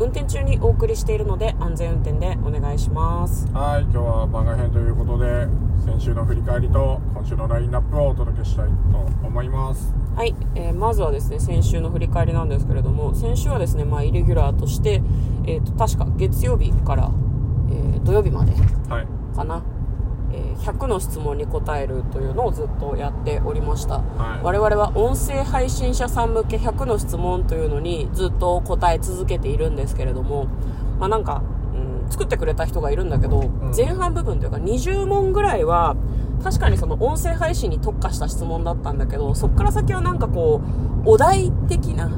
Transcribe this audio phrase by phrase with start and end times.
[0.00, 3.48] 運転中にお送りしているので安全運転でお願いします。
[3.52, 5.48] はい、今日は番外編ということで、
[5.84, 9.92] 先週の振り返りと今週のラインナップをお届けしたいと思います。
[10.14, 15.02] はい、えーまずはですね先週の振り返りなんですけれども先週はですね、まあ、イレギュラーとして、
[15.46, 17.10] えー、と確か月曜日から、
[17.70, 18.52] えー土曜日まで
[18.88, 19.06] はい。
[20.32, 24.44] えー100の質問に答えるというのをずっとやっておりました、はい。
[24.44, 30.46] 我々は音声配信者さん向け100の質問というのにずっと答え続けているんですけれども、
[30.98, 31.42] まあ、なんか、
[32.04, 33.72] うん、作ってくれた人がいるんだけど、ん。
[33.74, 35.96] 前半部分というか20問ぐらいは
[36.42, 40.60] 確かにその音声配信に特化した質問だったんだけどそっから先はなんかこ
[41.04, 42.10] うお題的な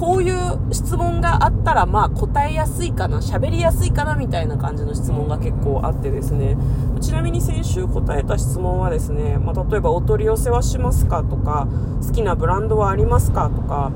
[0.00, 6.56] こういう質問があったらまあ答えやすいかな喋りやすいかなみたいな感じの質問が結構あってですね。
[7.02, 11.68] ちなみに先週答えた質問はですね、まあ、例えばお取り寄せはしますかとか
[12.06, 13.92] 好きなブランドはありますかとか、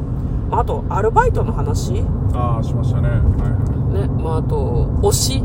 [0.51, 1.95] まあ、あとアルバイトの話。
[1.95, 3.09] ね、ああ、しましたね。
[3.09, 5.45] はまあ、あと推し。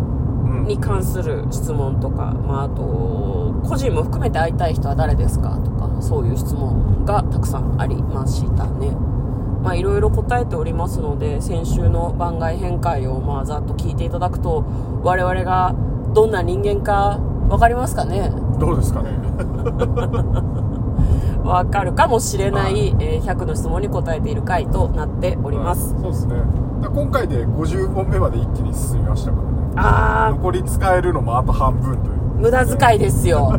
[0.65, 8.95] に関する質問とか、まあ、あと個人も含めて会いたい人は誰ですかとかそういう質問がたくさんありましたね
[9.63, 14.63] まあいろいろ答えておりますので先週の番外編会をまあざっと聞いていただくと
[15.03, 15.75] 我々が
[16.13, 18.31] どんな人間か分かりますかね？
[18.59, 19.09] どうですかね？
[21.43, 26.35] 分かるかもしれない、えー100の質問に答えている回となっております、はいそうですね。
[26.81, 29.49] だ今回で50問目まで一気に進みましたからね。
[29.75, 32.19] ああ残り使えるのもあと半分という。
[32.39, 33.51] 無駄遣いですよ。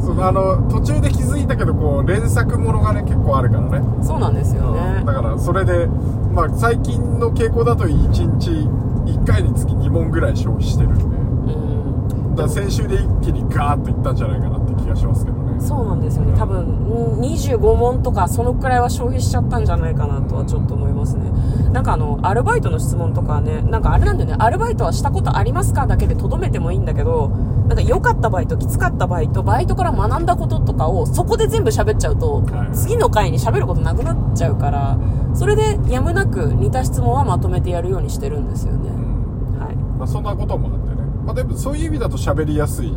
[0.00, 3.82] そのあの途中で気づいたけどこう連作ものがね結構あるからね。
[4.02, 5.02] そうなんですよね。
[5.04, 5.86] だからそれで、
[6.32, 11.04] まあ、最近の傾向だと1日1回につき2問ぐらい消費してるんで。
[11.04, 12.34] うん。
[12.34, 15.60] だから先週で一気にガーッといったんじゃないかな気がしますけどね。
[15.60, 16.38] そうなんですよね。
[16.38, 21.30] 多分うん25問とかそのくらいは消費しちゃったんじゃないかなとはちょっと思いますね。
[21.72, 24.36] なんかあのアルバイトの質問とかねなんかあれなんだよね。
[24.38, 27.28] アルバイトはしたことありますかだけでとどめてもいいんだけど
[27.68, 32.72] なんか良かったバイトきつかったバイトバイトから学んだこととかをそこで全部喋っちゃうと、はい。
[32.74, 34.98] 次の回に喋ることなくなっちゃうから
[35.34, 39.58] それでやむなく似た質問はまとめてやるようにしてるんですよね、うん。
[39.58, 39.74] はい。
[39.74, 42.96] まあ、そんなこともあってね、まあ、でもそういう意味だと喋りやすい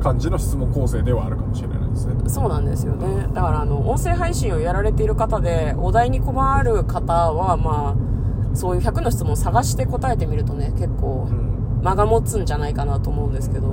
[0.00, 2.14] 感じの質問構成ではあるかもしれないですね。
[2.28, 3.28] そうなんですよね。
[3.34, 7.94] だからあの音声配信をやられている方でお題に困る方はま
[8.52, 11.50] あそういう100の質問を探して答えてみるとね結構うん。
[11.82, 13.68] 間が持つんじゃないかなと思うんですけど、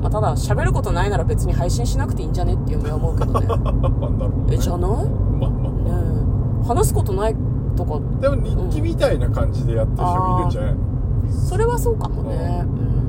[0.00, 3.46] まあ、ただ喋ることないなら別に配信しなくていいんじゃねって嫁は思うけどね。
[4.48, 4.54] ね。
[4.54, 5.04] えじゃない？
[5.04, 5.10] ね
[5.40, 5.72] まあまあ。
[6.64, 6.66] え。
[6.68, 7.36] 話すことない
[7.76, 8.00] とか。
[8.22, 10.80] でも日記みたいな感じでやってる人もいるんじゃないの？
[11.30, 12.64] それはそうかもね。
[12.66, 13.03] うん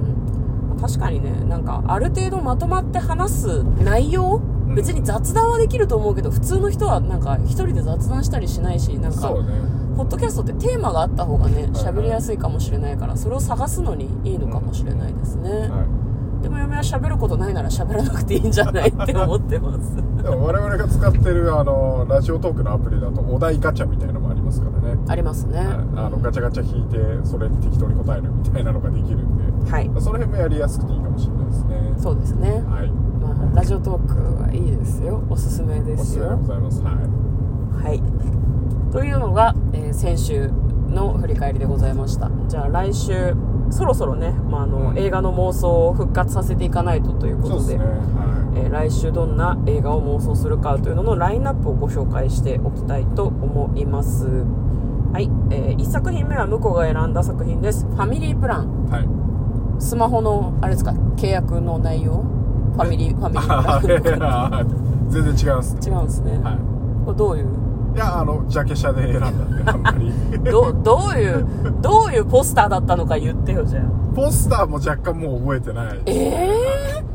[0.80, 4.76] 確かにねなんかある程度まとまって話す内容ん。
[4.76, 9.30] 別に雑談はできると思うけど普通の人はなんか一人で雑談したりしないしなんか
[9.96, 15.86] ポッドキャストってテーマがあった方がねはい喋りやすいかもしれないからそれを探すのにいいのかもしれないですね、は
[16.46, 19.94] でも嫁は喋ることないなら喋らなくていいんじゃないって思ってます。
[19.94, 25.58] い、 でも我々が使ってるあのラジオトークのアプリだとお題ガチャみたいなのもありますからね、ありますね。
[25.58, 37.26] はい、あのガチャガチャ引いてそれに適当に答えるみたいなのができるんではいその辺もやりやすくていいかもしれないですねそうですね、はいまあ、ラジオトークはいいですよおすすめですよおすすめでございますはい
[37.86, 38.02] はい。
[38.92, 40.50] というのが、えー先週
[40.88, 42.32] の振り返りでございました。
[42.48, 43.36] じゃあ来週、
[43.70, 54.26] そろそろね、まあ、あの、うん映画の妄想を復活させていかないとということで、ねはえー来週どんな映画を妄想するかというののラインナップをご紹介しておきたいと思います。
[55.14, 55.30] はい。
[55.52, 57.86] え1作品目は向こうが選んだ作品です。
[57.86, 58.88] ファミリープラン。
[58.88, 59.08] いはい
[59.80, 62.24] スマホの、あれですか、契約の内容？
[62.76, 64.66] ファミリー、ファミリー。
[65.10, 65.78] 全然違います。
[65.88, 66.40] 違うんですね。
[66.44, 66.58] はい。
[67.06, 67.46] これどういう？
[67.96, 70.12] いやあのジャケ写で選んだんであんまり。
[70.52, 71.46] どどういう
[71.82, 73.84] どういうポスターだったのか言ってよじゃあ。
[74.14, 76.02] ポスターも若干もう覚えてない。
[76.06, 76.50] え
[77.00, 77.06] え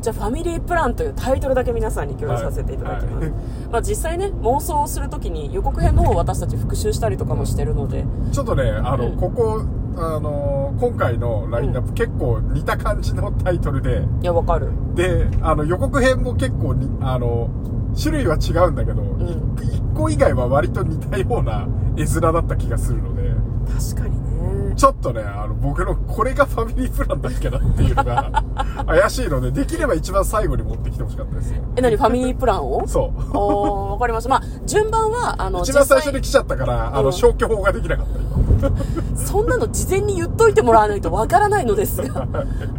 [0.00, 3.24] じゃあ「ファミリープラン」というタイトルだけ皆さんに共有させていただきます、はい。
[3.24, 3.32] はい。
[3.70, 8.06] まあ、実際ね妄想をするときに予告編の方を私たち復習したりとかもしてるので。
[8.32, 9.16] ちょっとねあの、うん。
[9.16, 9.60] ここ
[9.98, 10.49] あの
[10.80, 14.02] 今回のラインナップ、結構似た感じのタイトルで。
[14.22, 14.70] いやわかる。
[14.94, 17.50] であの予告編も結構にあの
[18.00, 19.56] 種類は違うんだけど、ん。
[19.60, 21.68] 一1個以外は割と似たような
[21.98, 23.30] 絵面だった気がするので。
[23.94, 24.16] 確かに
[24.70, 24.74] ね。
[24.74, 28.42] ちょっとねあの僕のこれがファミリープランだっけなっていうのが
[28.86, 31.60] 怪しいのでできれば一番最後に持ってきてほしかったですね。
[31.76, 31.96] え、何？
[31.96, 32.86] ファミリープランを？
[32.86, 33.36] そう。
[33.36, 34.30] おー、わかりました。
[34.30, 37.06] まあ、順番は、あの、一番最初に来ちゃったからあうん。
[37.06, 38.29] の消去法ができなかった今
[39.14, 42.26] そんなの事前に言っといてもらわないとわからないのですが。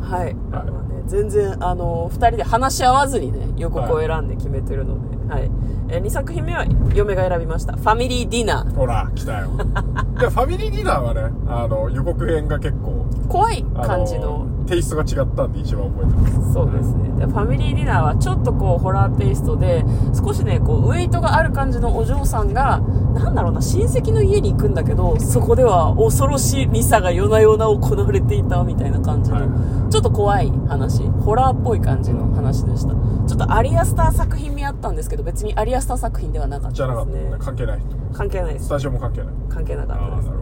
[0.02, 0.34] はい。
[0.52, 0.72] まあね、
[1.08, 4.96] 全然、あの、二人で話し合わずにね、予告を選んで決めてるの
[5.28, 5.52] で、はい。
[5.90, 7.74] えー、2作品目は嫁が選びました。
[7.74, 8.74] ファミリーディナー。
[8.76, 9.50] ほら来たよ
[10.20, 14.46] でファミリーディナーはねあの予告編が結構怖いあ感じの。
[14.68, 17.10] テイストが違ったんで一番覚えてますそうですね。
[17.20, 22.82] で、ファミリーディナーはちょっとこう、ホラーテイストで、少しね、こう、ウェイトがある感じのお嬢さんが、
[23.14, 32.94] なんだろうな、親戚の家に行くんだけど、そこでは恐ろしいミサが夜な夜な行われていたみたいな感じの、はいちょっと怖い話、ホラーっぽい感じの話でした。
[33.28, 37.38] ちょっとアリアスター作品味あったんですけど、別にアリアスター作品ではなかったじゃなかったねですね。
[37.40, 37.80] 関係ない
[38.14, 38.70] 関係ないですス。
[38.70, 40.36] タジオも関係ない関係なかったですね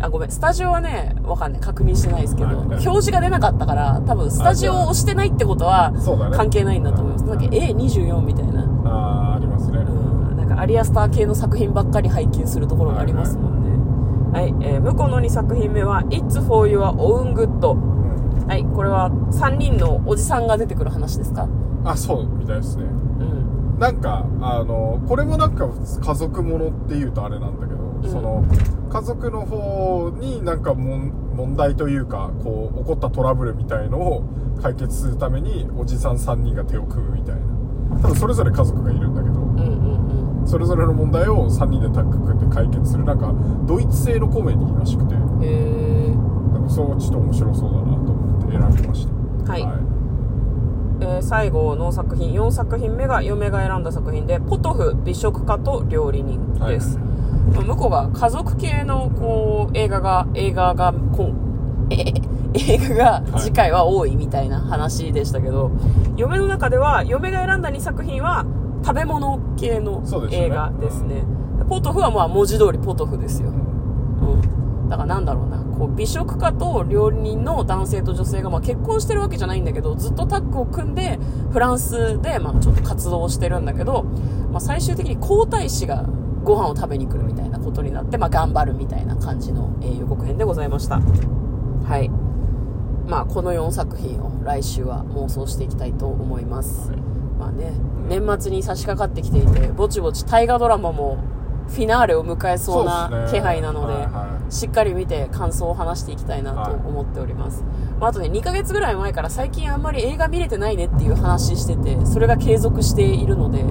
[0.00, 0.30] あごめん。
[0.30, 1.60] スタジオはね、わかんない。
[1.60, 5.92] 確認してないですけど、はい表示が出なかったから、多分スタジオを押してないってことは
[6.34, 7.24] 関係ないんだと思います。
[7.24, 8.62] なんだっけ、A24 みたいな。
[8.84, 10.36] あーありますねうん。
[10.36, 14.38] なんかアリアスター系の作品ばっかり配給するところがありますもんね。
[14.38, 17.72] はい、えー向こうの2作品目は、It's for Your Own Good。
[17.72, 21.48] うんはい、これは3人のおじさんが出てくる話ですか？
[21.84, 23.78] あそうみたいですねうん。
[23.78, 25.68] なんかあのこれもなんか
[26.00, 28.44] 家族ものっていうとあれなんだけど、うんその
[28.90, 34.24] 家族の方になんか問題というかこう起こったトラブルみたいのを
[34.62, 37.42] 解決するためにおじさん3人が手を組むみたいな。
[38.02, 43.34] 多分それぞれ家族がいるんだけどうんうんそれぞれの問題を3人でタッグ組んで解決するなんか
[43.66, 45.14] ドイツ製のコメディらしくて。
[45.14, 45.44] うん。
[45.44, 46.52] へー。
[46.52, 49.06] なんかそうちょっと面白そうだなと思って選びまし
[49.44, 49.52] た。
[49.52, 49.62] はい。
[49.62, 57.08] えー最後の作品4作品目が嫁が選んだ作品で「ポトフ美食家と料理人」です、まあ
[57.52, 62.14] 向こうが家族系のこう映画が映画がこんえ
[62.54, 65.70] 映画が次回は多いみたいな話でしたけど、
[66.16, 68.46] 嫁の中では嫁が選んだ2作品は
[68.84, 70.46] 食べ物系のそうですよね。
[70.46, 71.24] 映画ですね。
[71.68, 75.58] ポトフはまあ文字通りポトフですよ、うん、だからなんだろうな。
[75.78, 81.18] こう美食家と料理人の男性と女性がまあ結婚してるわけじゃないんだけどずっとタッグを組んで
[81.52, 84.04] フランスでまあちょっと活動をしてるんだけど、
[84.50, 86.04] まあ、最終的に皇太子が
[86.44, 91.00] ご飯を食べに来るみたいなことになって、まあ、頑張るみたいな感じの、えー予告編でございました。
[91.00, 92.08] はい。
[93.08, 97.00] まあこの4作品を来週は妄想していきたいと思います、はい。
[97.38, 97.72] まあね
[98.08, 101.18] 年末に差し掛かってきていてぼちぼち大河ドラマも
[101.68, 107.62] フィナーレを迎えそうな気配なのではいはしっかり見て感想を話していきたいなと思っております、
[108.00, 113.62] まあ、あとね2ヶ月ぐらい前から最近あんまり映画見れてないねっていう話しててそれが継続しているので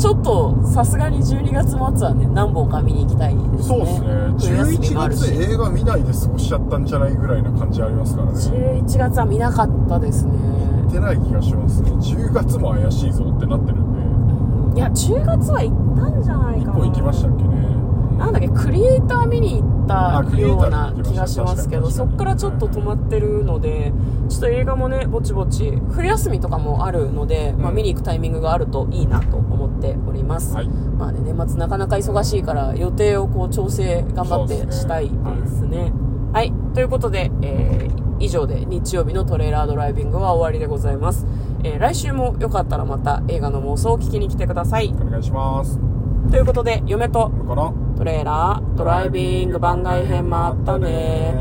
[0.00, 3.62] ちょっとさすがに12月末はね何本か見に行きたいですね。
[3.62, 4.08] そうですね。
[4.40, 5.20] 冬休みもあ11るし。
[5.20, 8.32] 月映画見ないで過ごしちゃったんじゃないぐらいな感じありますからね。
[8.32, 10.32] 11月は見なかったですね。
[10.32, 11.90] 行ってない気がしますね。
[11.90, 14.80] 10月も怪しいぞってなってるんで。
[14.80, 16.72] いや10月は行ったんじゃないかな。
[16.72, 17.50] 1本行きましたっけね
[18.20, 23.92] なんだっけクリエイター見に行ったような気がしますけどそっからちょっと止まってるので
[24.28, 27.76] ちょっと映画もねぼちぼち冬休みとかもあるので、まあ、うん。
[27.76, 30.68] 見に行くタイミングがあるといいなと思っております、はい。
[30.68, 35.90] まあね年末なかなか忙しいから予定をこう調整頑張ってしたいですね。
[36.34, 41.26] はい、ということで、えー以上で日曜日のトレーラードライビングは終わりでございます、
[41.64, 44.94] えー来週もよかったらまた映画の妄想を聞きに来てください。
[44.94, 45.80] お願いします。
[46.30, 51.34] ということで嫁と向こうのトレーラードライビング番外編もあったね。